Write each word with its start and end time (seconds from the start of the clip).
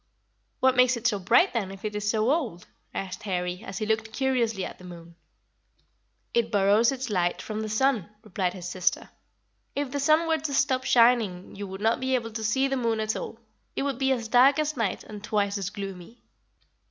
"What 0.61 0.75
makes 0.75 0.97
it 0.97 1.05
so 1.05 1.19
bright, 1.19 1.53
then, 1.53 1.69
if 1.69 1.85
it 1.85 1.95
is 1.95 2.09
so 2.09 2.31
old?" 2.31 2.65
asked 2.91 3.21
Harry, 3.21 3.63
as 3.63 3.77
he 3.77 3.85
looked 3.85 4.11
curiously 4.11 4.65
at 4.65 4.79
the 4.79 4.83
moon. 4.83 5.13
"It 6.33 6.51
borrows 6.51 6.91
its 6.91 7.11
light 7.11 7.39
from 7.39 7.59
the 7.61 7.69
sun," 7.69 8.09
replied 8.23 8.53
his 8.55 8.67
sister; 8.67 9.11
"if 9.75 9.91
the 9.91 9.99
sun 9.99 10.27
were 10.27 10.39
to 10.39 10.55
stop 10.55 10.85
shining 10.85 11.55
you 11.55 11.67
would 11.67 11.81
not 11.81 11.99
be 11.99 12.15
able 12.15 12.31
to 12.31 12.43
see 12.43 12.67
the 12.67 12.77
moon 12.77 12.99
at 12.99 13.15
all. 13.15 13.37
It 13.75 13.83
would 13.83 13.99
be 13.99 14.11
as 14.11 14.27
dark 14.27 14.57
as 14.57 14.75
night 14.75 15.03
and 15.03 15.23
twice 15.23 15.59
as 15.59 15.69
gloomy." 15.69 16.23